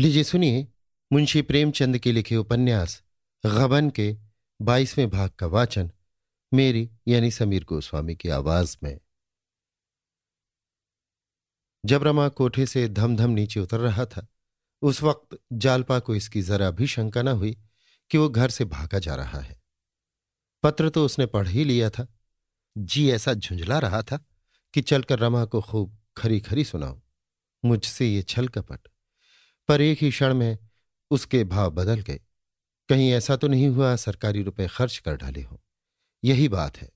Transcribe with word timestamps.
लीजिए, 0.00 0.24
सुनिए, 0.24 0.68
मुंशी 1.12 1.42
प्रेमचंद 1.42 1.98
के 1.98 2.12
लिखे 2.12 2.36
उपन्यास, 2.36 3.02
गबन 3.46 3.90
के 3.90 4.16
बाईसवें 4.62 5.10
भाग 5.10 5.30
का 5.30 5.46
वाचन, 5.46 5.90
मेरी, 6.54 6.90
यानी 7.08 7.30
समीर 7.30 7.64
गोस्वामी 7.64 8.16
की 8.16 8.28
आवाज़ 8.28 8.76
में। 8.82 9.00
जब 11.86 12.02
रमा 12.02 12.28
कोठे 12.28 12.66
से 12.66 12.88
धम 12.88 13.16
धम 13.16 13.30
नीचे 13.30 13.60
उतर 13.60 13.80
रहा 13.80 14.04
था, 14.04 14.26
उस 14.82 15.02
वक्त 15.02 15.38
जालपा 15.52 15.98
को 15.98 16.14
इसकी 16.14 16.42
जरा 16.42 16.70
भी 16.70 16.86
शंका 16.86 17.22
न 17.22 17.28
हुई 17.28 17.58
कि 18.10 18.18
वो 18.18 18.28
घर 18.28 18.50
से 18.50 18.64
भागा 18.64 18.98
जा 18.98 19.14
रहा 19.14 19.40
है। 19.40 19.62
पत्र 20.62 20.88
तो 20.88 21.04
उसने 21.04 21.26
पढ़ 21.26 21.48
ही 21.48 21.64
लिया 21.64 21.90
था। 21.90 22.06
जी, 22.78 23.10
ऐसा 23.10 23.34
झुंझला 23.34 23.78
रहा 23.78 24.02
था 24.02 24.24
कि 24.74 24.80
चलकर 24.80 25.18
रमा 25.18 25.44
को 25.44 25.62
खूब 25.62 25.98
खरी 26.16 26.40
खरी 26.40 26.64
सुनाओ 26.64 27.02
मुझसे 27.64 28.06
ये 28.06 28.22
छल 28.22 28.48
कपट। 28.48 28.78
पर 29.70 29.80
एक 29.80 29.98
ही 30.02 30.10
क्षण 30.10 30.34
में 30.34 30.58
उसके 31.10 31.44
भाव 31.44 31.70
बदल 31.70 32.00
गए। 32.00 32.20
कहीं 32.88 33.12
ऐसा 33.12 33.36
तो 33.36 33.48
नहीं 33.48 33.68
हुआ, 33.68 33.96
सरकारी 33.96 34.42
रुपए 34.42 34.68
खर्च 34.68 34.98
कर 34.98 35.16
डाले 35.16 35.42
हों। 35.42 35.56
यही 36.24 36.48
बात 36.48 36.76
है। 36.76 36.90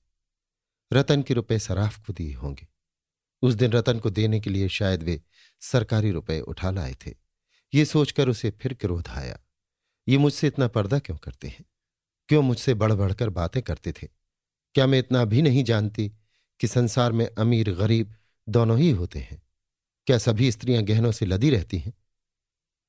रतन 0.93 1.21
के 1.21 1.33
रुपए 1.33 1.59
सराफ 1.59 2.05
को 2.05 2.13
दिए 2.13 2.33
होंगे। 2.33 2.67
उस 3.41 3.53
दिन 3.53 3.71
रतन 3.71 3.99
को 3.99 4.09
देने 4.09 4.39
के 4.39 4.49
लिए 4.49 4.69
शायद 4.69 5.03
वे 5.03 5.21
सरकारी 5.61 6.11
रुपए 6.11 6.39
उठा 6.39 6.71
लाए 6.71 6.95
थे। 7.07 7.15
ये 7.73 7.85
सोचकर 7.85 8.29
उसे 8.29 8.51
फिर 8.51 8.73
क्रोध 8.73 9.07
आया। 9.07 9.39
ये 10.07 10.17
मुझसे 10.17 10.47
इतना 10.47 10.67
पर्दा 10.67 10.99
क्यों 10.99 11.17
करते 11.17 11.47
हैं? 11.47 11.65
क्यों 12.27 12.41
मुझसे 12.41 12.73
बढ़ 12.73 12.93
बढ़कर 12.93 13.29
बातें 13.29 13.63
करते 13.63 13.91
थे? 13.91 14.07
क्या 14.73 14.87
मैं 14.87 14.99
इतना 14.99 15.25
भी 15.25 15.41
नहीं 15.41 15.63
जानती 15.63 16.13
कि 16.59 16.67
संसार 16.67 17.11
में 17.11 17.27
अमीर, 17.37 17.73
गरीब 17.73 18.15
दोनों 18.49 18.79
ही 18.79 18.91
होते 18.91 19.19
हैं? 19.19 19.43
क्या 20.07 20.17
सभी 20.17 20.51
स्त्रियाँ 20.51 20.83
गहनों 20.83 21.11
से 21.11 21.25
लदी 21.25 21.49
रहती 21.49 21.77
हैं? 21.77 21.93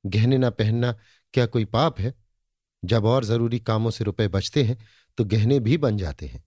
गहने 0.07 0.39
ना 0.39 0.51
पहनना 0.51 0.93
क्या 1.35 1.47
कोई 1.47 1.65
पाप 1.65 2.01
है? 2.01 2.15
जब 2.85 3.05
और 3.05 3.25
ज़रूरी 3.25 3.59
कामों 3.61 3.91
से 3.91 4.05
रुपए 4.05 4.29
बचते 4.29 4.63
हैं 4.65 4.79
तो 5.19 5.25
गहने 5.25 5.61
भी 5.61 5.77
बन 5.77 5.97
जाते 5.97 6.27
हैं। 6.27 6.45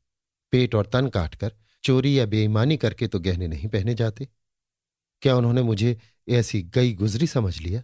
पेट 0.51 0.75
और 0.75 0.85
तन 0.85 1.07
काटकर, 1.07 1.53
चोरी 1.83 2.19
या 2.19 2.25
बेईमानी 2.25 2.77
करके 2.77 3.07
तो 3.07 3.19
गहने 3.19 3.47
नहीं 3.47 3.67
पहने 3.67 3.95
जाते। 3.95 4.27
क्या 5.21 5.35
उन्होंने 5.35 5.61
मुझे 5.61 5.97
ऐसी 6.29 6.61
गई 6.63 6.93
गुजरी 6.93 7.27
समझ 7.27 7.57
लिया? 7.57 7.83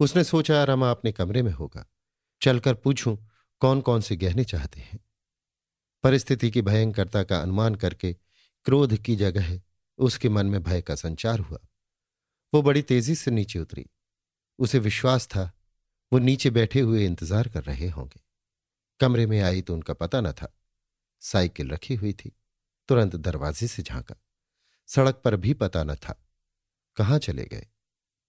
उसने 0.00 0.24
सोचा, 0.24 0.64
रमा 0.64 0.90
अपने 0.90 1.12
कमरे 1.12 1.42
में 1.42 1.52
होगा। 1.52 1.86
चलकर 2.42 2.74
पूछूँ 2.74 3.30
कौन 3.60 3.80
कौन 3.80 4.00
से 4.00 4.16
गहने 4.16 4.44
चाहते 4.44 4.80
हैं? 4.80 5.00
परिस्थिति 6.02 6.50
की 6.50 6.62
भयंकरता 6.62 7.22
का 7.22 7.38
अनुमान 7.38 7.74
करके 7.74 8.12
क्रोध 8.64 8.96
की 8.96 9.16
जगह 9.16 9.60
उसके 9.98 10.28
मन 10.28 10.46
में 10.46 10.62
भय 10.62 10.82
का 10.82 10.94
संचार 10.94 11.38
हुआ। 11.38 11.58
वो 12.54 12.62
बड़ी 12.62 12.82
तेज़ी 12.82 13.14
से 13.14 13.30
नीचे 13.30 13.58
उतरी। 13.58 13.86
उसे 14.58 14.78
विश्वास 14.78 15.26
था, 15.26 15.52
वो 16.12 16.18
नीचे 16.18 16.50
बैठे 16.50 16.80
हुए 16.80 17.06
इंतज़ार 17.06 17.48
कर 17.48 17.64
रहे 17.64 17.88
होंगे। 17.88 18.20
कमरे 19.00 19.26
में 19.26 19.40
आई 19.40 19.62
तो 19.62 19.74
उनका 19.74 19.94
पता 19.94 20.20
न 20.20 20.32
था। 20.32 20.58
साइकिल 21.20 21.70
रखी 21.70 21.94
हुई 21.94 22.12
थी, 22.12 22.32
तुरंत 22.88 23.16
दरवाजे 23.16 23.66
से 23.66 23.82
झांका। 23.82 24.14
सड़क 24.86 25.14
पर 25.24 25.36
भी 25.36 25.54
पता 25.54 25.84
न 25.84 25.94
था। 25.94 26.26
कहाँ 26.96 27.18
चले 27.18 27.44
गए? 27.44 27.66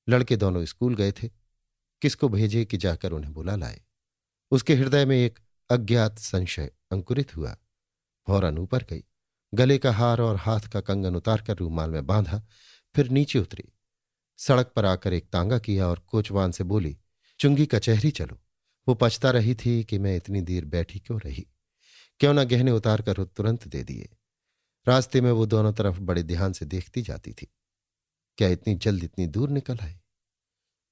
लड़के 0.09 0.35
दोनों 0.35 0.65
स्कूल 0.65 0.95
गए 0.95 1.11
थे। 1.11 1.29
किसको 2.01 2.29
भेजे 2.29 2.65
कि 2.65 2.77
जाकर 2.77 3.11
उन्हें 3.11 3.33
बुला 3.33 3.55
लाए? 3.55 3.81
उसके 4.51 4.75
हृदय 4.75 5.05
में 5.05 5.17
एक 5.17 5.39
अज्ञात 5.69 6.19
संशय 6.19 6.71
अंकुरित 6.91 7.35
हुआ। 7.35 7.57
फ़ौरन 8.27 8.57
ऊपर 8.57 8.83
गई। 8.83 9.03
गले 9.53 9.77
का 9.77 9.91
हार 9.91 10.21
और 10.21 10.35
हाथ 10.35 10.59
का 10.59 10.81
कंगन 10.81 11.15
उतारकर 11.15 11.57
रूमाल 11.57 11.89
में 11.89 12.05
बांधा, 12.05 12.41
फिर 12.95 13.09
नीचे 13.09 13.39
उतरी। 13.39 13.63
सड़क 14.39 14.72
पर 14.75 14.86
आकर 14.86 15.14
एक 15.14 15.30
तांगा 15.30 15.58
किया 15.59 15.88
और 15.88 16.00
कोचवान 16.08 16.52
से 16.52 16.64
बोली, 16.64 16.97
चुंगी 17.39 17.66
कचहरी 17.66 18.11
चलो। 18.11 18.39
वो 18.88 18.95
पछता 18.95 19.31
रही 19.31 19.55
थी 19.55 19.83
कि 19.83 20.00
मैं 20.00 20.16
इतनी 20.16 20.41
देर 20.41 20.66
बैठी 20.66 21.00
क्यों 21.00 21.19
रही? 21.22 21.45
क्यों 22.19 22.33
ना 22.33 22.44
गहने 22.44 22.72
उतार 22.72 23.01
कर 23.01 23.24
तुरंत 23.25 23.68
दे 23.68 23.84
दिए। 23.84 24.09
रास्ते 24.88 25.22
में 25.22 25.31
वो 25.31 25.45
दोनों 25.45 25.74
तरफ़ 25.74 26.00
बड़े 26.00 26.24
ध्यान 26.24 26.53
से 26.53 26.66
देखती 26.66 27.01
जाती 27.01 27.34
थी। 27.34 27.47
क्या 28.38 28.47
इतनी 28.47 28.75
जल्द 28.75 29.03
इतनी 29.03 29.28
दूर 29.28 29.50
निकल 29.50 29.78
आए 29.79 30.00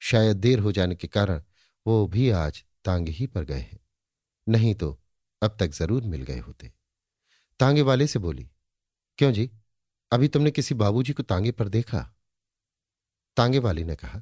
शायद 0.01 0.37
देर 0.37 0.59
हो 0.59 0.71
जाने 0.71 0.95
के 0.95 1.07
कारण 1.07 1.41
वो 1.85 2.05
भी 2.07 2.29
आज 2.29 2.63
तांगे 2.85 3.11
ही 3.11 3.27
पर 3.27 3.43
गए 3.43 3.59
हैं। 3.59 3.79
नहीं 4.47 4.73
तो 4.75 4.89
अब 5.41 5.57
तक 5.59 5.71
ज़रूर 5.71 6.03
मिल 6.03 6.23
गए 6.23 6.39
होते। 6.39 6.71
तांगे 7.59 7.81
वाले 7.81 8.07
से 8.07 8.19
बोली, 8.19 8.47
क्यों 9.19 9.31
जी? 9.31 9.49
अभी 10.11 10.27
तुमने 10.27 10.51
किसी 10.51 10.75
बाबूजी 10.75 11.13
को 11.13 11.23
तांगे 11.23 11.51
पर 11.51 11.69
देखा? 11.69 12.09
तांगे 13.37 13.59
वाली 13.59 13.83
ने 13.83 13.95
कहा, 13.95 14.21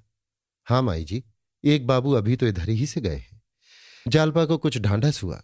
हाँ 0.65 0.81
माई 0.81 1.03
जी, 1.03 1.23
एक 1.63 1.87
बाबू 1.87 2.11
अभी 2.11 2.35
तो 2.35 2.47
इधर 2.47 2.69
ही 2.69 2.85
से 2.85 3.01
गए 3.01 3.15
हैं। 3.15 3.41
जालपा 4.07 4.45
को 4.45 4.57
कुछ 4.57 4.77
ढांढस 4.77 5.23
हुआ। 5.23 5.43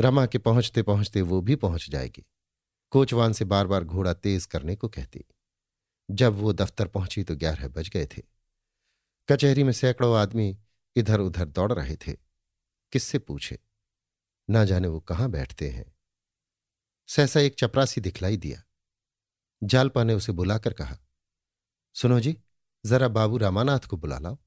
रमा 0.00 0.26
के 0.26 0.38
पहुँचते 0.38 0.82
पहुँचते 0.82 1.22
वो 1.22 1.40
भी 1.40 1.56
पहुँच 1.56 1.90
जाएगी। 1.90 2.24
कोचवान 2.90 3.32
से 3.32 3.44
बार 3.44 3.66
बार 3.66 3.84
घोड़ा 3.84 4.14
तेज 4.14 4.46
करने 4.46 4.76
को 4.76 4.88
कहती। 4.88 5.24
जब 6.10 6.32
वो 6.32 6.52
दफ्तर 6.52 6.88
पहुँची 6.88 7.24
तो 7.24 7.36
ग्यारह 7.36 7.68
बज 7.68 7.88
गए 7.88 8.06
थे। 8.06 8.22
कचहरी 9.28 9.62
में 9.62 9.72
सैकड़ों 9.72 10.16
आदमी 10.16 10.58
इधर 10.96 11.20
उधर 11.20 11.48
दौड़ 11.48 11.72
रहे 11.72 11.96
थे। 11.96 12.12
किससे 12.92 13.18
पूछे? 13.18 13.58
ना 14.50 14.64
जाने 14.64 14.88
वो 14.88 15.00
कहाँ 15.00 15.30
बैठते 15.30 15.70
हैं। 15.70 15.96
सहसा 17.08 17.40
एक 17.40 17.54
चपरासी 17.54 18.00
दिखलाई 18.00 18.36
दिया। 18.36 18.62
जालपा 19.62 20.04
ने 20.04 20.14
उसे 20.14 20.32
बुलाकर 20.32 20.72
कहा, 20.72 20.98
सुनो 21.94 22.20
जी 22.20 22.36
जरा 22.84 23.08
बाबू 23.08 23.36
रामानाथ 23.36 23.80
को 23.80 23.96
बुला 23.96 24.18
लाओ। 24.18 24.38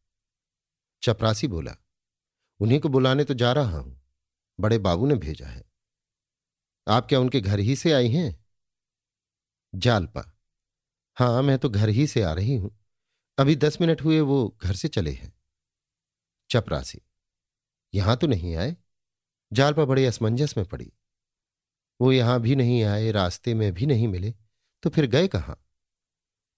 चपरासी 1.03 1.47
बोला, 1.47 1.75
उन्हीं 2.59 2.79
को 2.79 2.89
बुलाने 2.89 3.23
तो 3.23 3.33
जा 3.33 3.51
रहा 3.53 3.79
हूँ। 3.79 4.01
बड़े 4.59 4.77
बाबू 4.77 5.05
ने 5.05 5.15
भेजा 5.15 5.47
है। 5.47 5.63
आप 6.87 7.07
क्या 7.07 7.19
उनके 7.19 7.41
घर 7.41 7.59
ही 7.59 7.75
से 7.75 7.91
आई 7.91 8.09
हैं? 8.09 8.45
जालपा। 9.73 10.23
हाँ, 11.17 11.41
मैं 11.41 11.57
तो 11.59 11.69
घर 11.69 11.89
ही 11.89 12.07
से 12.07 12.21
आ 12.21 12.33
रही 12.33 12.55
हूँ। 12.55 12.75
अभी 13.37 13.55
दस 13.55 13.81
मिनट 13.81 14.01
हुए, 14.01 14.19
वो 14.19 14.57
घर 14.61 14.73
से 14.73 14.87
चले 14.87 15.11
हैं। 15.11 15.33
चपरासी, 16.49 17.01
यहाँ 17.93 18.17
तो 18.17 18.27
नहीं 18.27 18.55
आए? 18.55 18.75
जालपा 19.51 19.85
बड़े 19.85 20.05
असमंजस 20.05 20.57
में 20.57 20.65
पड़ी। 20.65 20.91
वो 21.99 22.11
यहाँ 22.11 22.39
भी 22.41 22.55
नहीं 22.55 22.83
आए, 22.83 23.11
रास्ते 23.11 23.53
में 23.53 23.71
भी 23.73 23.85
नहीं 23.85 24.07
मिले 24.07 24.33
तो 24.83 24.89
फिर 24.89 25.05
गए 25.05 25.27
कहाँ? 25.27 25.61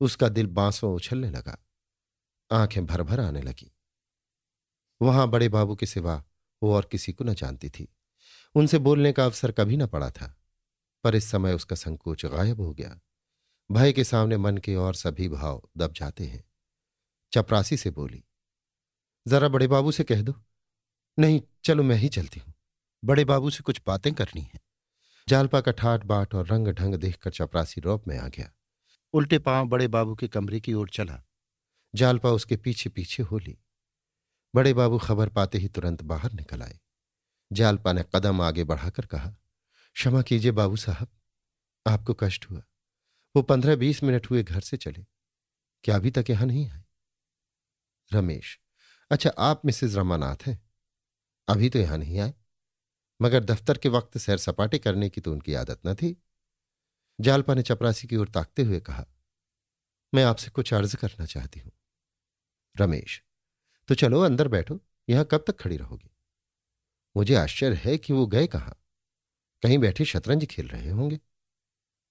उसका 0.02 0.30
दिल 0.30 0.48
बांसों 0.48 0.94
उछलने 0.96 1.30
लगा। 1.30 1.58
आँखें 2.52 2.86
भर 2.86 3.02
भर 3.04 3.20
आने 3.20 3.42
लगी। 3.42 3.72
वहाँ 5.02 5.28
बड़े 5.30 5.50
बाबू 5.50 5.76
के 5.76 5.86
सिवा 5.86 6.24
वो 6.62 6.74
और 6.74 6.88
किसी 6.92 7.14
को 7.14 7.24
न 7.24 7.34
जानती 7.34 7.70
थी। 7.70 7.88
उनसे 8.56 8.78
बोलने 8.80 9.12
का 9.12 9.26
अवसर 9.26 9.52
कभी 9.52 9.78
न 9.78 9.88
पड़ा 9.88 10.10
था, 10.12 10.34
पर 11.04 11.16
इस 11.16 11.30
समय 11.32 11.54
उसका 11.54 11.76
संकोच 11.76 12.26
गायब 12.26 12.62
हो 12.62 12.72
गया। 12.74 13.00
भय 13.70 13.94
के 13.94 14.04
सामने 14.04 14.38
मन 14.38 14.58
के 14.58 14.76
और 14.76 14.96
सभी 14.96 15.28
भाव 15.30 15.62
दब 15.78 15.94
जाते 15.94 16.26
हैं। 16.26 16.44
चपरासी 17.34 17.78
से 17.78 17.90
बोली, 17.90 18.24
जरा 19.26 19.48
बड़े 19.48 19.68
बाबू 19.68 19.92
से 19.92 20.04
कह 20.04 20.22
दो। 20.22 20.34
नहीं, 21.18 21.42
चलो 21.64 21.84
मैं 21.84 21.96
ही 21.96 22.10
चलती 22.10 22.40
हूँ। 22.40 22.54
बड़े 23.04 23.26
बाबू 23.26 23.50
से 23.50 23.64
कुछ 23.64 23.82
बातें 23.88 24.14
करनी 24.14 24.42
है। 24.42 24.60
जालपा 25.28 25.62
का 25.62 25.72
ठाट 25.72 26.04
बाट 26.04 26.36
और 26.36 26.48
रंग 26.48 26.68
ढंग 26.68 26.96
देखकर 26.96 27.32
चपरासी 27.32 27.82
रौप 27.82 28.08
में 28.08 28.18
आ 28.18 28.28
गया। 28.28 28.52
उल्टे 29.14 29.40
पाँव 29.40 29.68
बड़े 29.68 29.88
बाबू 29.88 30.16
के 30.16 30.28
कमरे 30.28 30.60
की 30.60 30.74
ओर 30.74 30.90
चला। 30.90 31.24
जालपा 31.98 32.30
उसके 32.32 32.56
पीछे 32.58 32.90
पीछे 32.90 33.24
हो 33.24 33.38
ली। 33.38 33.58
बड़े 34.54 34.74
बाबू 34.74 34.98
खबर 35.00 35.30
पाते 35.30 35.58
ही 35.58 35.68
तुरंत 35.70 36.02
बाहर 36.04 36.34
निकल 36.34 36.62
आए। 36.64 36.80
जालपा 37.52 37.94
ने 37.94 38.04
कदम 38.16 38.42
आगे 38.42 38.64
बढ़ाकर 38.64 39.06
कहा, 39.06 39.30
क्षमा 39.96 40.22
कीजिए 40.22 40.52
बाबू 40.54 40.76
साहब, 40.78 41.08
आपको 41.86 42.14
कष्ट 42.14 42.50
हुआ। 42.50 42.62
वो 43.36 43.42
पंद्रह 43.44 43.76
बीस 43.76 44.04
मिनट 44.04 44.30
हुए 44.30 44.44
घर 44.44 44.62
से 44.62 44.78
चले। 44.78 45.06
क्या 45.84 45.96
अभी 45.96 46.12
तक 46.12 46.30
यहाँ 46.30 46.46
नहीं 46.48 46.68
आए? 46.70 46.84
रमेश 48.12 48.58
अच्छा 49.12 49.30
आप 49.40 49.62
मिसेज 49.66 49.96
रमानाथ 49.98 50.46
हैं। 50.48 50.60
अभी 51.48 51.70
तो 51.70 51.80
यहाँ 51.80 51.98
नहीं 51.98 52.20
आए। 52.20 52.34
मगर 53.20 53.44
दफ्तर 53.44 53.78
के 53.78 53.90
वक्त 53.90 54.18
सैर 54.18 54.38
सपाटे 54.38 54.80
करने 54.80 55.10
की 55.10 55.22
तो 55.22 55.32
उनकी 55.32 55.54
आदत 55.54 55.80
न 55.86 55.94
थी। 55.96 56.16
जालपा 57.20 57.54
ने 57.54 57.62
चपरासी 57.62 58.08
की 58.08 58.16
ओर 58.16 58.30
ताकते 58.30 58.64
हुए 58.64 58.80
कहा, 58.80 59.06
मैं 60.14 60.24
आपसे 60.24 60.50
कुछ 60.50 60.74
अर्ज़ 60.74 60.96
करना 60.96 61.26
चाहती 61.26 61.60
हूँ। 61.60 61.72
रमेश 62.78 63.22
तो 63.90 63.96
चलो 63.96 64.22
अंदर 64.22 64.48
बैठो 64.48 64.80
यहाँ 65.08 65.26
कब 65.32 65.44
तक 65.48 65.60
खड़ी 65.60 65.78
रहोगी? 65.78 66.10
मुझे 67.16 67.36
आश्चर्य 67.36 67.76
है 67.76 67.98
कि 67.98 68.14
वो 68.14 68.26
गए 68.28 68.48
कहाँ? 68.48 68.76
कहीं 69.64 69.78
बैठे 69.78 70.06
शतरंज 70.06 70.46
खेल 70.46 70.68
रहे 70.68 70.90
होंगे। 70.90 71.20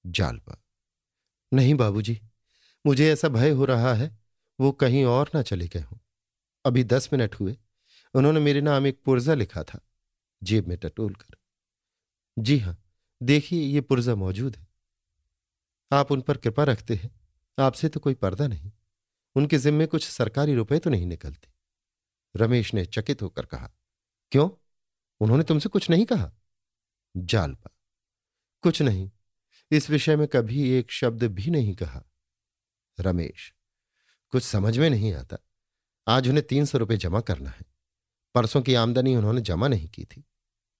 जालपा 0.04 0.62
नहीं 1.52 1.74
बाबूजी, 1.74 2.20
मुझे 2.84 3.12
ऐसा 3.12 3.28
भय 3.28 3.50
हो 3.50 3.64
रहा 3.64 3.92
है 3.94 4.10
वो 4.58 4.72
कहीं 4.72 5.04
और 5.04 5.30
ना 5.34 5.42
चले 5.42 5.66
गए 5.68 5.80
हों। 5.80 5.98
अभी 6.64 6.84
दस 6.84 7.08
मिनट 7.12 7.34
हुए 7.34 7.56
उन्होंने 8.14 8.40
मेरे 8.40 8.60
नाम 8.60 8.86
एक 8.86 9.02
पुर्जा 9.04 9.34
लिखा 9.34 9.62
था 9.64 9.80
जेब 10.42 10.68
में 10.68 10.76
टटोल 10.78 11.14
कर 11.14 11.36
जी 12.36 12.58
हाँ 12.58 12.76
देखिए 13.20 13.62
ये 13.62 13.80
पुर्जा 13.80 14.14
मौजूद 14.14 14.56
है। 14.56 14.66
आप 15.90 16.12
उन 16.12 16.20
पर 16.20 16.36
कृपा 16.36 16.64
रखते 16.64 16.94
हैं 16.94 17.10
आपसे 17.58 17.88
तो 17.88 18.00
कोई 18.00 18.14
पर्दा 18.14 18.46
नहीं। 18.46 18.70
उनके 19.36 19.58
जिम्मे 19.58 19.86
कुछ 19.86 20.08
सरकारी 20.08 20.54
रुपए 20.54 20.78
तो 20.78 20.90
नहीं 20.90 21.06
निकलते। 21.06 21.48
रमेश 22.34 22.72
ने 22.74 22.84
चकित 22.84 23.22
होकर 23.22 23.46
कहा, 23.46 23.70
क्यों? 24.32 24.48
उन्होंने 25.20 25.44
तुमसे 25.44 25.68
कुछ 25.68 25.88
नहीं 25.90 26.04
कहा? 26.04 26.32
जालपा 27.14 27.70
कुछ 28.64 28.80
नहीं। 28.82 29.10
इस 29.70 29.88
विषय 29.90 30.16
में 30.16 30.26
कभी 30.28 30.68
एक 30.70 30.90
शब्द 30.90 31.24
भी 31.24 31.50
नहीं 31.50 31.74
कहा। 31.74 32.02
रमेश, 32.98 33.52
कुछ 34.32 34.42
समझ 34.42 34.76
में 34.78 34.88
नहीं 34.90 35.12
आता। 35.14 35.38
आज 36.06 36.28
उन्हें 36.28 36.46
तीन 36.46 36.64
सौ 36.64 36.78
रुपये 36.78 36.96
जमा 36.96 37.20
करना 37.20 37.50
है। 37.50 37.64
परसों 38.34 38.62
की 38.62 38.74
आमदनी 38.74 39.14
उन्होंने 39.16 39.40
जमा 39.40 39.68
नहीं 39.68 39.88
की 39.88 40.04
थी। 40.04 40.24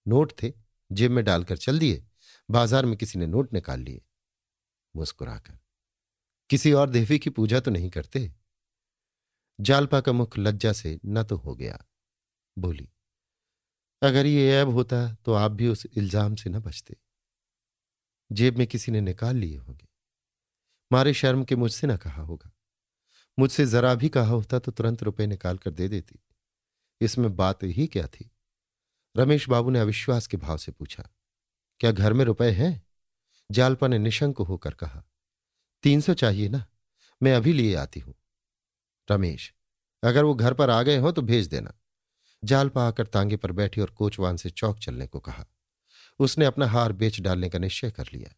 नोट 0.05 0.33
थे, 0.43 0.51
जेब 0.91 1.11
में 1.11 1.23
डालकर 1.25 1.57
चल 1.57 1.79
दिए। 1.79 2.03
बाज़ार 2.49 2.85
में 2.85 2.95
किसी 2.97 3.19
ने 3.19 3.27
नोट 3.27 3.53
निकाल 3.53 3.79
लिए। 3.79 4.01
मुस्कुराकर, 4.95 5.57
किसी 6.49 6.71
और 6.73 6.89
देवी 6.89 7.19
की 7.19 7.29
पूजा 7.29 7.59
तो 7.59 7.71
नहीं 7.71 7.89
करते? 7.89 8.31
जालपा 9.59 9.99
का 10.01 10.11
मुख 10.11 10.37
लज्जा 10.37 10.71
से 10.73 10.99
न 11.05 11.23
तो 11.23 11.35
हो 11.37 11.55
गया। 11.55 11.83
बोली, 12.57 12.87
अगर 14.01 14.25
ये 14.25 14.51
ऐब 14.53 14.69
होता 14.69 14.97
तो 15.15 15.33
आप 15.33 15.51
भी 15.51 15.67
उस 15.67 15.85
इल्ज़ाम 15.87 16.35
से 16.35 16.49
न 16.49 16.59
बचते। 16.59 16.97
जेब 18.31 18.57
में 18.57 18.65
किसी 18.67 18.91
ने 18.91 19.01
निकाल 19.01 19.35
लिए 19.35 19.57
होंगे। 19.57 19.87
मारे 20.91 21.13
शर्म 21.13 21.43
के 21.43 21.55
मुझसे 21.55 21.87
न 21.87 21.97
कहा 21.97 22.21
होगा। 22.21 22.51
मुझसे 23.37 23.65
जरा 23.65 23.93
भी 23.95 24.09
कहा 24.09 24.29
होता 24.29 24.59
तो 24.59 24.71
तुरंत 24.71 25.03
रुपए 25.03 25.27
निकाल 25.27 25.57
कर 25.57 25.71
दे 25.71 25.87
देती। 25.87 26.19
इसमें 27.01 27.35
बात 27.35 27.63
ही 27.65 27.87
क्या 27.87 28.07
थी? 28.07 28.29
रमेश 29.15 29.47
बाबू 29.49 29.69
ने 29.69 29.79
अविश्वास 29.79 30.27
के 30.27 30.37
भाव 30.37 30.57
से 30.57 30.71
पूछा, 30.71 31.03
क्या 31.81 31.91
घर 31.91 32.13
में 32.13 32.23
रुपए 32.25 32.49
हैं? 32.51 32.85
जालपा 33.49 33.87
ने 33.87 33.97
निशंक 33.99 34.37
होकर 34.39 34.73
कहा, 34.73 35.03
तीन 35.83 36.01
सौ 36.01 36.13
चाहिए 36.13 36.49
ना, 36.49 36.65
मैं 37.21 37.33
अभी 37.33 37.53
लिए 37.53 37.75
आती 37.75 37.99
हूँ। 37.99 38.13
रमेश, 39.07 39.53
अगर 40.03 40.23
वो 40.23 40.33
घर 40.35 40.53
पर 40.53 40.69
आ 40.69 40.81
गए 40.83 40.97
हो 40.97 41.11
तो 41.11 41.21
भेज 41.21 41.47
देना। 41.47 41.73
जालपा 42.43 42.87
आकर 42.87 43.05
तांगे 43.05 43.35
पर 43.35 43.51
बैठी 43.51 43.81
और 43.81 43.89
कोचवान 43.89 44.37
से 44.37 44.49
चौक 44.49 44.79
चलने 44.79 45.07
को 45.07 45.19
कहा। 45.19 45.45
उसने 46.19 46.45
अपना 46.45 46.67
हार 46.67 46.93
बेच 46.93 47.19
डालने 47.21 47.49
का 47.49 47.59
निश्चय 47.59 47.91
कर 47.91 48.07
लिया। 48.13 48.35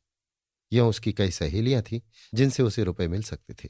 यह 0.72 0.84
उसकी 0.84 1.14
कई 1.14 1.32
सहेलियाँ 1.32 1.82
थीं, 1.82 2.00
जिनसे 2.34 2.64
उसे 2.64 2.84
रुपए 2.84 3.08
मिल 3.08 3.24
सकते 3.24 3.54
थे। 3.54 3.70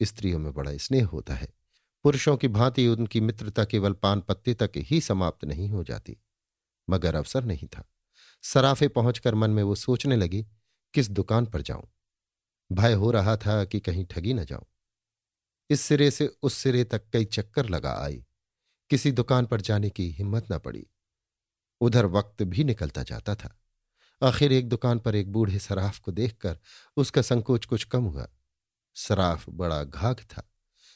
स्त्रियों 0.00 0.38
में 0.38 0.52
बड़ा 0.52 0.76
स्नेह 0.76 1.06
होता 1.06 1.34
है। 1.34 1.48
पुरुषों 2.04 2.36
की 2.36 2.48
भांति 2.48 2.86
उनकी 2.88 3.20
मित्रता 3.20 3.64
केवल 3.64 3.92
पान 3.92 4.20
पत्ते 4.20 4.54
तक 4.54 4.72
ही 4.76 5.00
समाप्त 5.00 5.44
नहीं 5.44 5.68
हो 5.68 5.84
जाती, 5.84 6.16
मगर 6.88 7.14
अवसर 7.14 7.44
नहीं 7.44 7.68
था। 7.68 7.84
सराफे 8.44 8.88
पहुंचकर 8.88 9.34
मन 9.34 9.50
में 9.50 9.62
वो 9.62 9.74
सोचने 9.74 10.16
लगी, 10.16 10.46
किस 10.94 11.10
दुकान 11.10 11.46
पर 11.46 11.62
जाऊँ? 11.62 11.88
भय 12.70 12.92
हो 12.92 13.10
रहा 13.10 13.36
था 13.36 13.64
कि 13.64 13.80
कहीं 13.80 14.04
ठगी 14.04 14.34
न 14.34 14.44
जाऊँ। 14.44 14.64
इस 15.70 15.80
सिरे 15.80 16.10
से 16.10 16.26
उस 16.42 16.54
सिरे 16.54 16.84
तक 16.84 17.02
कई 17.12 17.24
चक्कर 17.24 17.68
लगा 17.68 17.92
आई। 18.04 18.24
किसी 18.90 19.12
दुकान 19.12 19.46
पर 19.46 19.60
जाने 19.60 19.90
की 19.90 20.10
हिम्मत 20.10 20.46
न 20.52 20.58
पड़ी। 20.58 20.86
उधर 21.80 22.06
वक्त 22.06 22.42
भी 22.42 22.64
निकलता 22.64 23.02
जाता 23.02 23.34
था। 23.34 23.56
आखिर 24.22 24.52
एक 24.52 24.68
दुकान 24.68 24.98
पर 24.98 25.14
एक 25.14 25.32
बूढ़े 25.32 25.58
सराफ 25.58 25.98
को 25.98 26.12
देखकर 26.12 26.58
उसका 26.96 27.22
संकोच 27.22 27.64
कुछ 27.64 27.84
कम 27.84 28.04
हुआ। 28.04 28.28
सराफ 28.96 29.48
बड़ा 29.50 29.82
घाघ 29.84 30.16
था। 30.20 30.46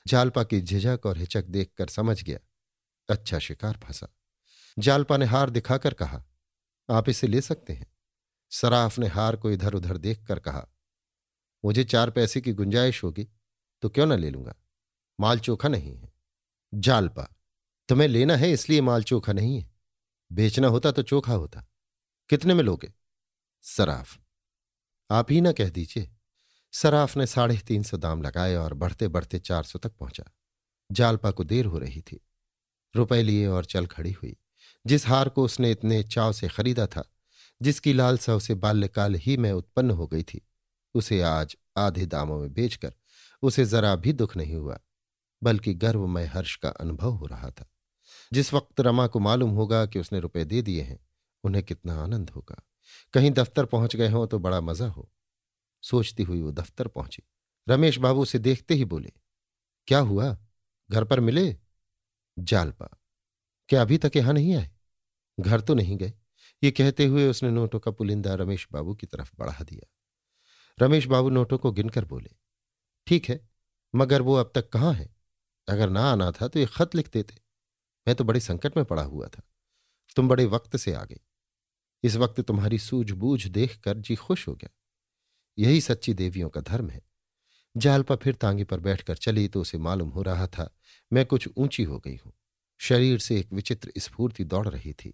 जालपा 0.06 0.44
की 0.44 0.61
झिझक 0.61 1.00
और 1.06 1.19
हिचक 1.19 1.44
देखकर 1.44 1.88
समझ 1.88 2.23
गया। 2.23 2.38
अच्छा 3.09 3.38
शिकार 3.38 3.79
फंसा। 3.85 4.09
जालपा 4.79 5.17
ने 5.17 5.25
हार 5.25 5.50
दिखाकर 5.50 5.94
कहा, 5.94 6.25
आप 6.88 7.09
इसे 7.09 7.26
ले 7.26 7.41
सकते 7.41 7.73
हैं। 7.73 7.87
सराफ 8.50 8.99
ने 8.99 9.06
हार 9.06 9.37
को 9.37 9.50
इधर 9.50 9.75
उधर 9.75 9.97
देखकर 9.97 10.38
कहा, 10.38 10.67
मुझे 11.65 11.85
चार 11.85 12.11
पैसे 12.11 12.41
की 12.41 12.53
गुंजाइश 12.53 13.03
होगी 13.05 13.29
तो 13.82 13.88
क्यों 13.88 14.06
ना 14.06 14.17
ले 14.17 14.31
लूँगा? 14.31 14.55
माल 15.20 15.38
चोखा 15.38 15.69
नहीं 15.69 15.96
है। 15.96 16.12
जालपा 16.75 17.28
तुम्हें 17.88 18.08
लेना 18.08 18.37
है 18.37 18.52
इसलिए 18.52 18.81
माल 18.81 19.02
चोखा 19.02 19.32
नहीं 19.32 19.61
है। 19.61 19.70
बेचना 20.32 20.69
होता 20.69 20.93
तो 20.93 21.02
चोखा 21.02 21.32
होता। 21.32 21.64
कितने 22.28 22.55
में 22.55 22.64
लोगे? 22.64 22.93
सराफ। 23.62 24.19
आप 25.11 25.32
ही 25.32 25.40
ना 25.40 25.52
कह 25.52 25.69
दीजिए। 25.69 26.11
सराफ 26.72 27.16
ने 27.16 27.26
साढ़े 27.26 27.58
तीन 27.58 27.82
सौ 27.82 27.96
दाम 27.96 28.22
लगाए 28.22 28.55
और 28.55 28.75
बढ़ते 28.75 29.08
बढ़ते 29.08 29.38
चार 29.38 29.62
सौ 29.62 29.78
तक 29.78 29.93
पहुँचा। 29.93 30.25
जालपा 30.93 31.31
को 31.31 31.44
देर 31.44 31.64
हो 31.64 31.78
रही 31.78 32.02
थी। 32.02 32.20
रुपए 32.96 33.22
लिए 33.22 33.46
और 33.46 33.64
चल 33.64 33.87
खड़ी 33.87 34.12
हुई। 34.12 34.37
जिस 34.87 35.06
हार 35.06 35.28
को 35.28 35.44
उसने 35.44 35.70
इतने 35.70 36.02
चाव 36.02 36.32
से 36.32 36.49
खरीदा 36.49 36.87
था, 36.87 37.12
जिसकी 37.62 37.93
लालसा 37.93 38.34
उसे 38.34 38.55
बाल्यकाल 38.55 39.14
ही 39.14 39.37
में 39.37 39.52
उत्पन्न 39.52 39.90
हो 39.90 40.06
गई 40.06 40.22
थी, 40.22 40.46
उसे 40.94 41.22
आज 41.22 41.56
आधे 41.76 42.06
दामों 42.06 42.38
में 42.40 42.55
बेचकर 42.55 42.94
उसे 43.43 43.64
जरा 43.64 43.96
भी 43.96 44.12
दुख 44.12 44.37
नहीं 44.37 44.55
हुआ। 44.55 44.81
बल्कि 45.42 45.75
गर्वमय 45.75 46.25
हर्ष 46.25 46.56
का 46.56 46.69
अनुभव 46.70 47.12
हो 47.12 47.26
रहा 47.26 47.50
था। 47.50 47.70
जिस 48.32 48.52
वक्त 48.54 48.81
रमा 48.81 49.06
को 49.06 49.20
मालूम 49.20 49.50
होगा 49.50 49.84
कि 49.86 49.98
उसने 49.98 50.20
रुपए 50.20 50.44
दे 50.44 50.62
दिए 50.62 50.82
हैं, 50.82 50.98
उन्हें 51.44 51.64
कितना 51.64 52.02
आनंद 52.02 52.31
होगा। 52.31 52.62
कहीं 53.14 53.31
दफ्तर 53.31 53.64
पहुँच 53.64 53.96
गए 53.96 54.08
हों 54.08 54.26
तो 54.26 54.38
बड़ा 54.38 54.60
मज़ा 54.60 54.86
हो। 54.86 55.10
सोचती 55.82 56.22
हुई 56.22 56.42
वो 56.42 56.52
दफ्तर 56.52 56.88
पहुँची। 56.88 57.22
रमेश 57.66 57.98
बाबू 57.98 58.25
से 58.25 58.38
देखते 58.38 58.75
ही 58.75 58.84
बोले, 58.84 59.12
क्या 59.88 59.98
हुआ? 59.98 60.36
घर 60.90 61.04
पर 61.04 61.20
मिले? 61.20 61.56
जालपा। 62.37 62.88
क्या 63.69 63.82
अभी 63.82 63.98
तक 63.98 64.16
यहाँ 64.16 64.32
नहीं 64.34 64.54
आए? 64.56 64.70
घर 65.38 65.60
तो 65.60 65.75
नहीं 65.75 65.96
गए। 65.96 66.12
ये 66.62 66.70
कहते 66.70 67.06
हुए 67.06 67.28
उसने 67.28 67.50
नोटों 67.50 67.80
का 67.80 67.90
पुलिंदा 67.90 68.34
रमेश 68.34 68.66
बाबू 68.72 68.94
की 68.94 69.06
तरफ़ 69.06 69.32
बढ़ा 69.38 69.64
दिया। 69.64 69.90
रमेश 70.78 71.06
बाबू 71.06 71.30
नोटों 71.30 71.58
को 71.58 71.72
गिनकर 71.72 72.04
बोले, 72.04 72.30
ठीक 73.06 73.28
है, 73.28 73.40
मगर 73.94 74.22
वो 74.22 74.34
अब 74.34 74.52
तक 74.54 74.69
कहाँ 74.69 74.92
है? 74.92 75.13
अगर 75.69 75.90
ना 75.90 76.02
आना 76.02 76.31
था 76.32 76.49
तो 76.49 76.58
ये 76.58 76.66
खत 76.66 76.94
लिख 76.94 77.11
देते 77.12 77.34
मैं 78.06 78.14
तो 78.16 78.25
बड़े 78.25 78.40
संकट 78.40 78.76
में 78.76 78.84
पड़ा 78.84 79.02
हुआ 79.02 79.28
था। 79.28 79.43
तुम 80.16 80.28
बड़े 80.28 80.44
वक्त 80.46 80.76
से 80.76 80.93
आ 80.94 81.05
गई 81.05 81.20
इस 82.05 82.16
वक्त 82.16 82.40
तुम्हारी 82.40 82.78
सूझबूझ 82.78 83.46
देखकर 83.46 83.96
जी 83.96 84.14
खुश 84.16 84.46
हो 84.49 84.55
गया। 84.55 84.70
यही 85.58 85.81
सच्ची 85.81 86.14
देवियों 86.14 86.49
का 86.50 86.61
धर्म 86.61 86.88
है। 86.90 87.00
जालपा 87.75 88.16
फिर 88.16 88.34
तांगे 88.34 88.64
पर 88.64 88.81
बैठकर 88.81 89.16
चली 89.16 89.46
तो 89.49 89.61
उसे 89.61 89.78
मालूम 89.78 90.08
हो 90.08 90.22
रहा 90.22 90.46
था, 90.46 90.69
मैं 91.12 91.25
कुछ 91.26 91.49
ऊँची 91.56 91.82
हो 91.82 91.99
गई 91.99 92.16
हूँ। 92.16 92.32
शरीर 92.81 93.19
से 93.19 93.38
एक 93.38 93.52
विचित्र 93.52 93.93
स्फूर्ति 93.99 94.44
दौड़ 94.44 94.66
रही 94.69 94.93
थी। 94.93 95.12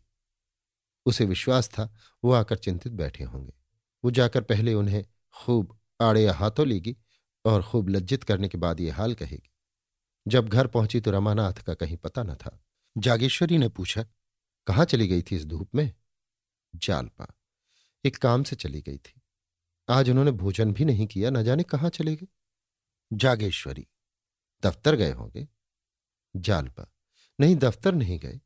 उसे 1.06 1.25
विश्वास 1.25 1.69
था, 1.69 1.88
वो 2.23 2.32
आकर 2.32 2.56
चिंतित 2.56 2.93
बैठे 2.93 3.25
होंगे। 3.25 3.52
वो 4.05 4.11
जाकर 4.11 4.43
पहले 4.43 4.75
उन्हें 4.75 5.05
खूब 5.37 5.79
आड़े 6.00 6.26
हाथों 6.26 6.67
लेगी 6.67 6.97
और 7.44 7.62
खूब 7.62 7.88
लज्जित 7.88 8.25
करने 8.25 8.49
के 8.49 8.58
बाद 8.58 8.81
ये 8.81 8.91
हाल 8.91 9.14
कहेगी। 9.14 9.50
जब 10.28 10.49
घर 10.49 10.67
पहुँची 10.67 11.00
तो 11.00 11.11
रमानाथ 11.11 11.52
का 11.52 11.75
कहीं 11.75 11.96
पता 11.96 12.22
न 12.22 12.34
था। 12.34 12.64
जागेश्वरी 12.99 13.59
ने 13.59 13.68
पूछा, 13.68 14.06
कहाँ 14.66 14.85
चली 14.85 15.09
गई 15.09 15.23
थी 15.23 15.37
इस 15.37 15.47
धूप 15.47 15.75
में? 15.75 15.92
जालपा। 16.75 17.26
एक 18.04 18.16
काम 18.16 18.42
से 18.42 18.56
चली 18.56 18.80
गई 18.80 18.99
थी। 18.99 19.23
आज 19.88 20.11
उन्होंने 20.11 20.30
भोजन 20.30 20.73
भी 20.73 20.85
नहीं 20.85 21.06
किया, 21.06 21.30
न 21.30 21.45
जाने 21.45 21.62
कहाँ 21.62 21.90
चले 21.90 22.16
गए। 22.16 22.26
जागेश्वरी। 23.12 23.87
दफ्तर 24.62 24.97
गए 24.97 25.12
होंगे? 25.12 25.49
जालपा। 26.37 26.92
नहीं, 27.40 27.56
दफ्तर 27.56 27.95
नहीं 27.95 28.18
गए। 28.18 28.40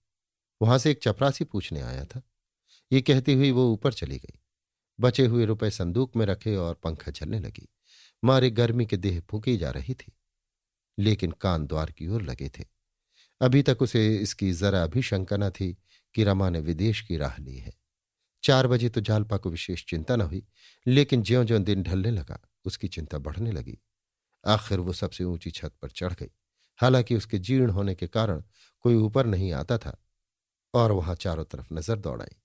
वहाँ 0.63 0.79
से 0.79 0.91
एक 0.91 1.03
चपरासी 1.03 1.45
पूछने 1.45 1.81
आया 1.81 2.05
था। 2.05 2.23
ये 2.93 3.03
कहती 3.03 3.33
हुई 3.33 3.51
वो 3.51 3.73
ऊपर 3.73 3.93
चली 3.93 4.19
गई। 4.19 4.41
बचे 5.01 5.27
हुए 5.27 5.45
रुपए 5.45 5.71
संदूक 5.71 6.17
में 6.17 6.27
रखे 6.27 6.57
और 6.57 6.75
पंखा 6.75 7.11
चलने 7.11 7.41
लगी। 7.41 7.69
मारे 8.25 8.51
गर्मी 8.51 8.87
के 8.87 8.97
देह 8.97 9.21
फूकी 9.21 9.57
जा 9.57 9.71
रही 9.71 9.95
थी। 9.95 10.13
लेकिन 10.99 11.33
कान 11.41 11.67
द्वार 11.67 11.91
की 11.91 12.09
ओर 12.09 12.23
लगे 12.23 12.49
थे। 12.51 12.65
अभी 13.41 13.63
तक 13.63 13.83
उसे 13.83 14.07
इसकी 14.17 14.53
जरा 14.55 14.87
भी 14.89 15.03
शंका 15.03 15.37
न 15.37 15.51
थी 15.51 15.73
कि 16.15 16.25
रमा 16.25 16.51
ने 16.51 16.61
विदेश 16.61 17.01
की 17.03 17.17
राह 17.17 17.39
ली 17.39 17.57
है। 17.59 17.73
चार 18.45 18.67
बजे 18.67 18.89
तो 18.89 19.01
जालपा 19.03 19.37
को 19.37 19.51
विशेष 19.51 19.85
चिंता 19.87 20.17
न 20.17 20.21
हुई, 20.23 20.45
लेकिन 20.87 21.23
ज्यो 21.23 21.45
ज्यो 21.45 21.59
दिन 21.61 21.83
ढलने 21.83 22.11
लगा, 22.11 22.41
उसकी 22.65 22.89
चिंता 22.89 23.19
बढ़ने 23.21 23.53
लगी। 23.53 23.79
आखिर 24.45 24.81
वो 24.81 24.93
सबसे 24.95 25.25
ऊँची 25.25 25.51
छत 25.51 25.73
पर 25.83 25.91
चढ़ 25.91 26.13
गई। 26.15 26.31
हालाँकि 26.81 27.17
उसके 27.17 27.39
जीर्ण 27.41 27.71
होने 27.71 27.95
के 27.95 28.07
कारण 28.09 28.43
कोई 28.85 28.95
ऊपर 28.97 29.27
नहीं 29.27 29.53
आता 29.55 29.79
था, 29.79 29.97
और 30.75 30.93
वहाँ 30.93 31.15
चारों 31.17 31.45
तरफ़ 31.47 31.75
नज़र 31.75 31.97
दौड़ाई 31.99 32.37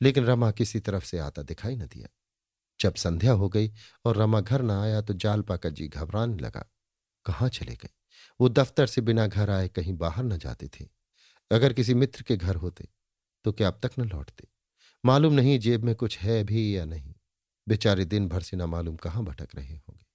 लेकिन 0.00 0.24
रमा 0.26 0.50
किसी 0.52 0.80
तरफ़ 0.80 1.04
से 1.04 1.18
आता 1.20 1.42
दिखाई 1.44 1.76
न 1.76 1.86
दिया। 1.86 2.08
जब 2.80 2.94
संध्या 2.96 3.32
हो 3.34 3.48
गई 3.48 3.72
और 4.04 4.16
रमा 4.16 4.40
घर 4.40 4.62
न 4.62 4.70
आया 4.72 5.00
तो 5.02 5.14
जालपा 5.16 5.56
का 5.56 5.70
जी 5.70 5.88
घबराने 5.88 6.36
लगा, 6.36 6.64
कहाँ 7.26 7.48
चले 7.50 7.74
गए? 7.74 7.90
वो 8.40 8.48
दफ्तर 8.48 8.86
से 8.86 9.00
बिना 9.00 9.26
घर 9.26 9.50
आए 9.50 9.68
कहीं 9.68 9.92
बाहर 9.92 10.24
न 10.24 10.38
जाते 10.38 10.68
थे। 10.68 10.86
अगर 11.50 11.72
किसी 11.72 11.94
मित्र 11.94 12.22
के 12.22 12.36
घर 12.36 12.56
होते 12.56 12.88
तो 13.44 13.52
क्या 13.52 13.68
अब 13.68 13.80
तक 13.82 13.98
न 13.98 14.08
लौटते? 14.08 14.48
मालूम 15.04 15.34
नहीं 15.34 15.58
जेब 15.58 15.84
में 15.84 15.94
कुछ 15.94 16.18
है 16.18 16.44
भी 16.44 16.76
या 16.76 16.84
नहीं। 16.84 17.14
बेचारे 17.68 18.04
दिन 18.04 18.28
भर 18.28 18.42
से 18.42 18.56
न 18.56 18.62
मालूम 18.62 18.96
कहाँ 18.96 19.24
भटक 19.24 19.48
रहे 19.54 19.76
होंगे। 19.76 20.06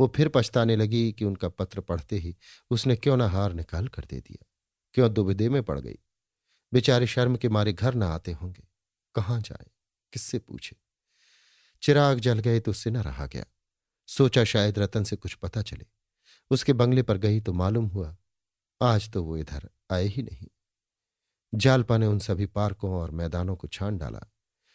वो 0.00 0.12
फिर 0.16 0.28
पछताने 0.28 0.76
लगी 0.76 1.12
कि 1.12 1.24
उनका 1.24 1.48
पत्र 1.48 1.80
पढ़ते 1.80 2.16
ही 2.16 2.36
उसने 2.70 2.96
क्यों 2.96 3.16
ना 3.16 3.28
हार 3.28 3.52
निकाल 3.52 3.88
कर 3.88 4.04
दे 4.04 4.20
दिया। 4.20 4.46
क्यों 4.94 5.12
दुविधे 5.12 5.48
में 5.48 5.62
पड़ 5.62 5.78
गई? 5.80 5.98
बेचारे 6.72 7.06
शर्म 7.06 7.36
के 7.36 7.48
मारे 7.48 7.72
घर 7.72 7.94
न 7.94 8.02
आते 8.02 8.32
होंगे। 8.32 8.62
कहाँ 9.14 9.40
जाए? 9.40 9.66
किससे 10.12 10.38
पूछे? 10.38 10.76
चिराग 11.82 12.18
जल 12.18 12.38
गए 12.38 12.60
तो 12.60 12.70
उससे 12.70 12.90
न 12.90 12.96
रहा 12.96 13.26
गया। 13.26 13.44
सोचा 14.06 14.44
शायद 14.44 14.78
रतन 14.78 15.04
से 15.04 15.16
कुछ 15.16 15.34
पता 15.34 15.62
चले। 15.62 15.86
उसके 16.50 16.72
बंगले 16.74 17.02
पर 17.02 17.18
गई 17.18 17.40
तो 17.40 17.52
मालूम 17.52 17.86
हुआ, 17.86 18.16
आज 18.80 19.10
तो 19.10 19.22
वो 19.24 19.36
इधर 19.36 19.68
आए 19.90 20.06
ही 20.06 20.22
नहीं। 20.22 20.48
जालपा 21.52 21.96
ने 21.98 22.06
उन 22.06 22.18
सभी 22.18 22.46
पार्कों 22.48 22.92
और 22.92 23.10
मैदानों 23.12 23.56
को 23.56 23.68
छान 23.68 23.98
डाला, 23.98 24.20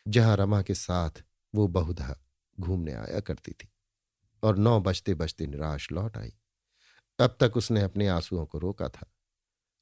जहाँ 0.06 0.36
रमा 0.38 0.62
के 0.62 0.74
साथ 0.76 1.24
वो 1.54 1.68
बहुधा 1.70 2.16
घूमने 2.58 2.94
आया 2.94 3.20
करती 3.22 3.52
थी, 3.54 3.70
और 4.44 4.58
नौ 4.58 4.80
बजते 4.82 5.14
बजते 5.16 5.48
निराश 5.48 5.92
लौट 5.92 6.18
आई। 6.18 6.34
अब 7.20 7.38
तक 7.40 7.58
उसने 7.58 7.82
अपने 7.82 8.08
आंसुओं 8.10 8.46
को 8.46 8.60
रोका 8.60 8.90
था, 8.90 9.12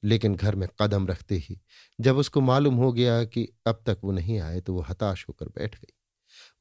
लेकिन 0.04 0.36
घर 0.36 0.56
में 0.56 0.68
कदम 0.82 1.08
रखते 1.08 1.36
ही 1.38 1.60
जब 2.00 2.18
उसको 2.18 2.42
मालूम 2.42 2.76
हो 2.76 2.92
गया 2.94 3.24
कि 3.26 3.48
अब 3.68 3.84
तक 3.88 4.00
वो 4.04 4.12
नहीं 4.12 4.40
आए 4.42 4.60
तो 4.62 4.74
वो 4.74 4.82
हताश 4.82 5.26
होकर 5.28 5.50
बैठ 5.50 5.76
गई। 5.76 5.94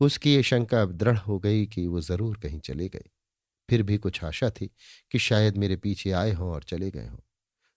उसकी 0.00 0.34
ये 0.34 0.42
शंका 0.42 0.82
अब 0.82 0.92
दृढ़ 0.94 1.18
हो 1.18 1.38
गई 1.38 1.66
कि 1.66 1.86
वो 1.86 2.00
ज़रूर 2.02 2.36
कहीं 2.38 2.60
चले 2.60 2.88
गए। 2.88 3.08
फिर 3.72 3.82
भी 3.82 3.96
कुछ 3.98 4.24
आशा 4.24 4.50
थी 4.50 4.66
कि 5.10 5.18
शायद 5.18 5.56
मेरे 5.56 5.76
पीछे 5.76 6.10
आए 6.12 6.32
हों 6.32 6.50
और 6.52 6.62
चले 6.62 6.90
गए 6.90 7.06
हों। 7.06 7.18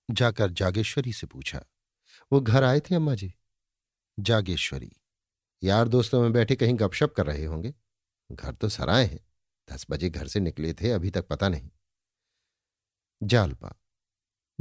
जाकर 0.10 0.52
जागेश्वरी 0.52 1.14
से 1.14 1.28
पूछा, 1.28 1.66
वो 2.32 2.42
घर 2.42 2.64
आए 2.64 2.80
थे 2.80 2.96
अम्मा 2.96 3.16
जी? 3.16 3.34
जागेश्वरी, 4.20 4.92
यार 5.64 5.88
दोस्तों 5.88 6.22
में 6.22 6.34
बैठे 6.34 6.56
कहीं 6.56 6.75
गपशप 6.80 7.14
कर 7.18 7.25
रहे 7.25 7.46
होंगे। 7.46 7.74
घर 8.32 8.54
तो 8.54 8.70
सराए 8.70 9.06
हैं, 9.06 9.20
दस 9.74 9.86
बजे 9.90 10.10
घर 10.10 10.28
से 10.28 10.40
निकले 10.40 10.74
थे, 10.74 10.92
अभी 10.92 11.10
तक 11.10 11.28
पता 11.28 11.50
नहीं। 11.50 11.70
जालपा, 13.24 13.74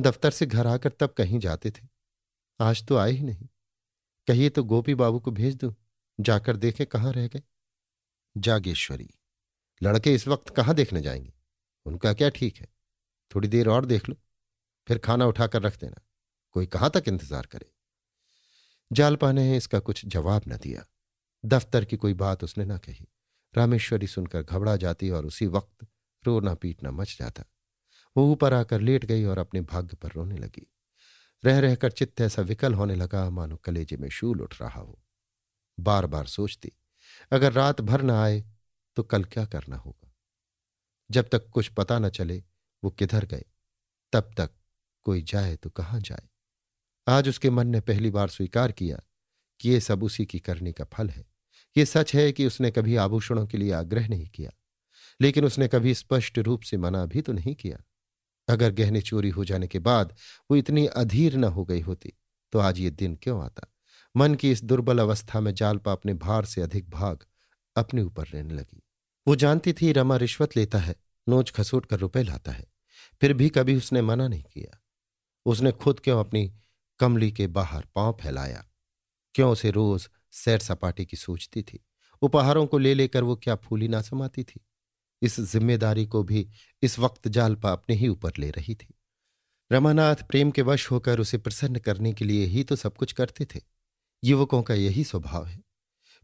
दफ्तर 0.01 0.31
से 0.31 0.47
घर 0.47 0.67
आकर 0.67 0.91
तब 0.91 1.15
कहीं 1.19 1.39
जाते 1.39 1.71
थे? 1.71 1.89
आज 2.61 2.87
तो 2.87 2.97
आए 2.97 3.11
ही 3.11 3.23
नहीं। 3.23 3.49
कहिए 4.29 4.51
तो 4.51 4.65
गोपी 4.65 4.95
बाबू 4.95 5.21
को 5.21 5.31
भेज 5.31 5.57
दूँ, 5.57 5.75
जाकर 6.21 6.57
देखे 6.57 6.85
कहाँ 6.85 7.13
रह 7.13 7.29
गए? 7.29 7.43
जागेश्वरी 8.37 9.11
लड़के 9.83 10.15
इस 10.15 10.29
वक्त 10.29 10.49
कहाँ 10.49 10.75
देखने 10.75 11.01
जाएँगे? 11.01 11.33
उनका 11.87 12.13
क्या 12.13 12.29
ठीक 12.29 12.57
है? 12.57 12.69
थोड़ी 13.35 13.49
देर 13.49 13.69
और 13.69 13.85
देख 13.85 14.09
लो, 14.09 14.17
फिर 14.89 14.99
खाना 14.99 15.27
उठाकर 15.27 15.63
रख 15.63 15.81
देना। 15.81 16.01
कोई 16.51 16.67
कहाँ 16.67 16.91
तक 16.91 17.05
इंतज़ार 17.09 17.47
करे? 17.47 17.71
जालपा 18.93 19.33
ने 19.33 19.57
इसका 19.57 19.79
कुछ 19.79 20.07
जवाब 20.07 20.43
न 20.49 20.57
दिया। 20.57 20.85
दफ्तर 21.45 21.85
की 21.85 21.97
कोई 21.97 22.15
बात 22.15 22.45
उसने 22.45 22.65
न 22.65 22.79
कही। 22.79 23.09
रामेश्वरी 23.57 24.07
सुनकर 24.07 24.43
घबरा 24.43 24.77
जाती 24.77 25.11
और 25.11 25.27
उसी 25.27 25.47
वक्त 25.47 25.87
रोना 26.27 26.55
पीटना 26.55 26.91
मच 26.91 27.17
जाता। 27.19 27.45
वो 28.17 28.33
ऊपर 28.33 28.53
आकर 28.53 28.81
लेट 28.81 29.05
गई 29.05 29.25
और 29.25 29.39
अपने 29.39 29.61
भाग्य 29.61 29.97
पर 29.97 30.13
रोने 30.13 30.37
लगी। 30.37 30.71
रह 31.45 31.59
रहकर 31.59 31.91
चित्त 31.91 32.21
ऐसा 32.21 32.43
विकल 32.43 32.75
होने 32.75 32.95
लगा, 32.95 33.31
मानो 33.31 33.57
कलेजे 33.57 33.97
में 33.97 34.09
शूल 34.09 34.41
उठ 34.41 34.63
रहा 34.63 34.81
हो। 34.81 35.03
बार 35.81 36.07
बार 36.07 36.27
सोचती, 36.27 36.73
अगर 37.31 37.53
रात 37.53 37.81
भर 37.81 38.03
न 38.03 38.11
आए 38.11 38.45
तो 38.97 39.03
कल 39.03 39.25
क्या 39.25 39.45
करना 39.45 39.77
होगा? 39.77 40.13
जब 41.11 41.29
तक 41.29 41.49
कुछ 41.49 41.69
पता 41.69 41.99
न 41.99 42.09
चले, 42.09 42.43
वो 42.83 42.91
किधर 42.91 43.25
गए? 43.25 43.45
तब 44.13 44.31
तक 44.37 44.51
कोई 45.07 45.23
जाए 45.23 45.57
तो 45.57 45.71
कहाँ 45.71 46.01
जाए? 46.01 46.29
आज 47.07 47.29
उसके 47.29 47.51
मन 47.51 47.67
ने 47.67 47.81
पहली 47.81 48.11
बार 48.11 48.29
स्वीकार 48.29 48.73
किया 48.73 49.01
कि 49.61 49.71
ये 49.71 49.81
सब 49.81 50.03
उसी 50.03 50.27
की 50.27 50.39
करने 50.39 50.73
का 50.73 50.85
फल 50.85 51.09
है। 51.09 51.25
ये 51.77 51.85
सच 51.87 52.15
है 52.15 52.31
कि 52.33 52.47
उसने 52.47 52.71
कभी 52.71 52.97
आभूषणों 52.97 53.47
के 53.47 53.59
लिए 53.59 53.73
आग्रह 53.73 54.09
नहीं 54.09 54.29
किया, 54.29 54.51
लेकिन 55.21 55.45
उसने 55.45 55.69
कभी 55.69 55.95
स्पष्ट 55.95 56.39
रूप 56.39 56.63
से 56.63 56.77
मना 56.77 57.05
भी 57.07 57.23
तो 57.23 57.33
नहीं 57.33 57.55
किया। 57.55 57.83
अगर 58.49 58.73
गहने 58.73 59.01
चोरी 59.01 59.29
हो 59.29 59.45
जाने 59.45 59.69
के 59.69 59.79
बाद 59.79 60.17
वो 60.51 60.57
इतनी 60.57 60.87
अधीर 60.87 61.37
न 61.37 61.45
हो 61.45 61.65
गई 61.65 61.81
होती 61.81 62.13
तो 62.53 62.59
आज 62.59 62.79
ये 62.79 62.91
दिन 62.91 63.15
क्यों 63.17 63.43
आता? 63.45 63.71
मन 64.17 64.35
की 64.35 64.51
इस 64.51 64.63
दुर्बल 64.65 64.99
अवस्था 64.99 65.41
में 65.41 65.53
जालपा 65.55 65.93
अपने 65.93 66.15
भार 66.15 66.45
से 66.45 66.63
अधिक 66.63 66.91
भाग 66.91 67.25
अपने 67.77 68.03
ऊपर 68.03 68.27
रहने 68.27 68.55
लगी। 68.55 68.83
वो 69.27 69.37
जानती 69.37 69.73
थी 69.73 69.93
रमा 69.93 70.17
रिश्वत 70.17 70.57
लेता 70.57 70.79
है, 70.79 70.97
नोच 71.29 71.51
खसोट 71.51 71.87
कर 71.87 71.99
रुपए 71.99 72.23
लाता 72.23 72.53
है। 72.53 72.67
फिर 73.21 73.33
भी 73.33 73.49
कभी 73.49 73.77
उसने 73.77 74.03
मना 74.03 74.29
नहीं 74.29 74.43
किया। 74.43 74.83
उसने 75.47 75.73
खुद 75.73 76.01
क्यों 76.01 76.21
अपनी 76.21 76.53
कमली 76.99 77.33
के 77.33 77.47
बाहर 77.47 77.87
पाँव 77.95 78.19
फैलाया? 78.21 78.65
क्यों 79.35 79.53
उसे 79.53 79.71
रोज 79.71 80.09
सैर 80.33 80.59
सपाटी 80.59 81.07
की 81.07 81.17
सोचती 81.17 81.63
थी? 81.63 81.85
उपहारों 82.23 82.67
को 82.67 82.79
ले 82.79 82.95
लेकर 82.95 83.23
वो 83.23 83.37
क्या 83.37 83.57
फूली 83.57 83.89
ना 83.89 84.03
समाती 84.03 84.45
थी? 84.45 84.61
इस 85.23 85.41
ज़िम्मेदारी 85.41 86.07
को 86.07 86.23
भी 86.23 86.49
इस 86.83 86.99
वक्त 86.99 87.29
जालपा 87.29 87.73
अपने 87.73 87.97
ही 87.97 88.09
ऊपर 88.09 88.33
ले 88.39 88.51
रही 88.51 88.75
थी। 88.75 88.95
रमानाथ 89.73 90.17
प्रेम 90.17 90.51
के 90.51 90.63
वश 90.63 90.91
होकर 90.91 91.21
उसे 91.21 91.39
प्रसन्न 91.39 91.79
करने 91.79 92.13
के 92.13 92.25
लिए 92.25 92.47
ही 92.47 92.65
तो 92.65 92.77
सब 92.77 92.97
कुछ 92.97 93.13
करते 93.13 93.45
थे। 93.45 93.61
युवकों 94.25 94.63
का 94.63 94.75
यही 94.75 95.05
स्वभाव 95.05 95.47
है। 95.47 95.63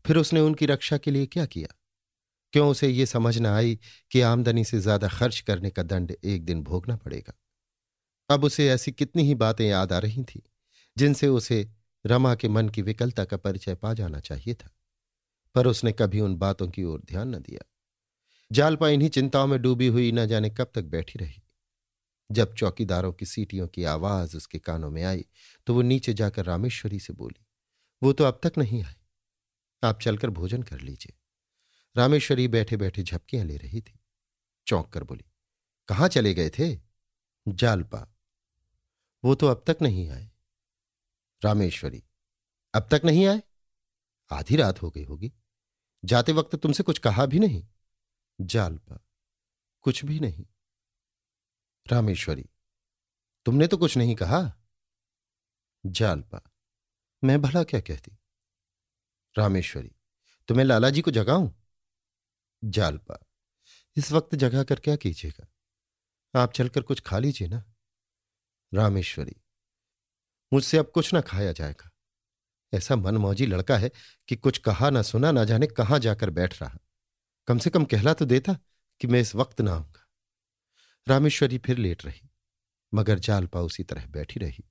फिर 0.06 0.16
उसने 0.16 0.40
उनकी 0.40 0.66
रक्षा 0.66 0.98
के 0.98 1.10
लिए 1.10 1.26
क्या 1.26 1.46
किया? 1.46 1.68
क्यों 2.54 2.68
उसे 2.70 2.88
ये 2.88 3.06
समझ 3.06 3.36
न 3.38 3.46
आई 3.46 3.78
कि 4.12 4.20
आमदनी 4.22 4.64
से 4.64 4.78
ज़्यादा 4.80 5.08
खर्च 5.08 5.40
करने 5.40 5.70
का 5.70 5.82
दंड 5.84 6.12
एक 6.14 6.44
दिन 6.44 6.62
भोगना 6.62 6.96
पड़ेगा। 6.96 7.32
अब 8.30 8.44
उसे 8.44 8.68
ऐसी 8.68 8.92
कितनी 8.92 9.22
ही 9.22 9.34
बातें 9.36 9.64
याद 9.66 9.92
आ 9.92 9.98
रही 9.98 10.22
थी, 10.24 10.42
जिनसे 10.96 11.28
उसे 11.28 11.66
रमा 12.04 12.34
के 12.34 12.48
मन 12.48 12.68
की 12.68 12.82
विकलता 12.82 13.24
का 13.24 13.36
परिचय 13.36 13.74
पा 13.74 13.92
जाना 13.94 14.20
चाहिए 14.20 14.54
था, 14.54 14.70
पर 15.54 15.66
उसने 15.66 15.92
कभी 15.92 16.20
उन 16.20 16.36
बातों 16.38 16.68
की 16.68 16.84
ओर 16.84 17.02
ध्यान 17.02 17.34
न 17.34 17.38
दिया। 17.40 17.64
जालपा 18.50 18.88
इन्हीं 18.88 19.08
चिंताओं 19.10 19.46
में 19.46 19.60
डूबी 19.62 19.86
हुई 19.88 20.10
न 20.12 20.26
जाने 20.26 20.50
कब 20.50 20.70
तक 20.74 20.84
बैठी 20.86 21.18
रही। 21.18 21.42
जब 22.30 22.54
चौकीदारों 22.54 23.12
की 23.12 23.26
सीटियों 23.26 23.66
की 23.68 23.84
आवाज़ 23.86 24.36
उसके 24.36 24.58
कानों 24.60 24.90
में 24.90 25.02
आई 25.04 25.24
तो 25.66 25.74
वो 25.74 25.82
नीचे 25.82 26.12
जाकर 26.14 26.44
रामेश्वरी 26.44 26.98
से 27.00 27.12
बोली, 27.12 27.44
वो 28.02 28.12
तो 28.12 28.24
अब 28.24 28.40
तक 28.42 28.58
नहीं 28.58 28.82
आए। 28.84 28.94
आप 29.82 30.00
चलकर 30.00 30.30
भोजन 30.32 30.62
कर 30.62 30.80
लीजिए। 30.80 31.12
रामेश्वरी 31.96 32.48
बैठे 32.48 32.76
बैठे 32.76 33.02
झपकियाँ 33.02 33.44
ले 33.44 33.56
रही 33.56 33.80
थी। 33.80 33.98
चौंक 34.66 34.88
कर 34.88 35.04
बोली, 35.04 35.24
कहाँ 35.88 36.08
चले 36.08 36.34
गए 36.34 36.50
थे? 36.50 36.78
जालपा। 37.48 38.06
वो 39.24 39.34
तो 39.34 39.46
अब 39.46 39.64
तक 39.66 39.78
नहीं 39.82 40.08
आए। 40.10 40.30
रामेश्वरी, 41.42 42.02
अब 42.74 42.88
तक 42.90 43.00
नहीं 43.04 43.26
आए? 43.26 43.42
आधी 44.30 44.56
रात 44.56 44.82
हो 44.82 44.90
गई 44.90 45.04
होगी। 45.04 45.32
जाते 46.04 46.32
वक्त 46.32 46.56
तुमसे 46.56 46.82
कुछ 46.82 46.98
कहा 46.98 47.26
भी 47.26 47.38
नहीं? 47.38 47.66
जालपा, 48.40 48.98
कुछ 49.80 50.04
भी 50.04 50.20
नहीं। 50.20 50.46
रामेश्वरी, 51.86 52.46
तुमने 53.46 53.66
तो 53.66 53.76
कुछ 53.76 53.96
नहीं 53.96 54.14
कहा? 54.14 54.40
जालपा, 55.86 56.42
मैं 57.24 57.40
भला 57.42 57.64
क्या 57.64 57.80
कहती? 57.80 58.18
रामेश्वरी, 59.38 59.92
तुम्हें 60.48 60.64
लाला 60.64 60.90
जी 60.90 61.00
को 61.00 61.10
जगाऊं? 61.10 61.50
जालपा 62.62 63.18
इस 63.96 64.12
वक्त 64.12 64.34
जगा 64.34 64.62
कर 64.62 64.80
क्या 64.80 64.96
कीजिएगा? 64.96 65.46
आप 66.34 66.52
चलकर 66.52 66.82
कुछ 66.82 67.00
खा 67.00 67.18
लीजिए 67.18 67.48
ना। 67.48 67.62
रामेश्वरी, 68.72 69.34
मुझसे 70.52 70.78
अब 70.78 70.90
कुछ 70.94 71.12
ना 71.14 71.20
खाया 71.20 71.52
जाएगा। 71.52 71.90
ऐसा 72.72 72.96
मनमौजी 72.96 73.46
लड़का 73.46 73.76
है 73.78 73.90
कि 74.28 74.36
कुछ 74.36 74.58
कहा 74.58 74.90
ना 74.90 75.02
सुना, 75.02 75.32
ना 75.32 75.44
जाने 75.44 75.66
कहाँ 75.66 75.98
जाकर 75.98 76.30
बैठ 76.30 76.60
रहा। 76.62 76.78
कम 77.48 77.58
से 77.58 77.70
कम 77.70 77.84
कहला 77.84 78.14
तो 78.14 78.24
देता 78.24 78.58
कि 79.00 79.06
मैं 79.06 79.20
इस 79.20 79.34
वक्त 79.34 79.60
ना 79.60 79.72
आऊँगा। 79.72 80.06
रामेश्वरी 81.06 81.58
फिर 81.58 81.78
लेट 81.78 82.04
रही, 82.04 82.28
मगर 82.94 83.18
जालपा 83.18 83.60
उसी 83.60 83.84
तरह 83.84 84.06
बैठी 84.06 84.40
रही। 84.40 84.64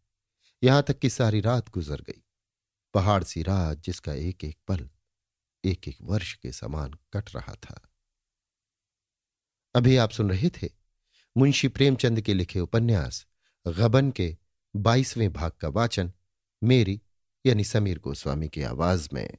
यहाँ 0.63 0.83
तक 0.83 0.99
कि 0.99 1.09
सारी 1.09 1.41
रात 1.41 1.69
गुजर 1.69 2.01
गई। 2.01 2.23
पहाड़ 2.93 3.23
सी 3.23 3.43
रात 3.43 3.77
जिसका 3.77 4.13
एक 4.13 4.43
एक 4.43 4.57
पल 4.67 4.89
एक 5.65 5.87
एक 5.87 5.97
वर्ष 6.01 6.33
के 6.33 6.51
समान 6.51 6.93
कट 7.13 7.35
रहा 7.35 7.53
था। 7.55 7.81
अभी 9.75 9.97
आप 9.97 10.09
सुन 10.09 10.29
रहे 10.29 10.49
थे 10.49 10.69
मुंशी 11.37 11.67
प्रेमचंद 11.67 12.21
के 12.21 12.33
लिखे 12.33 12.59
उपन्यास, 12.59 13.27
गबन 13.67 14.11
के 14.11 14.37
बाईसवें 14.75 15.33
भाग 15.33 15.51
का 15.51 15.67
वाचन, 15.67 16.11
मेरी 16.63 17.01
यानी 17.45 17.63
समीर 17.63 17.99
गोस्वामी 17.99 18.49
की 18.49 18.61
आवाज़ 18.61 19.09
में। 19.13 19.37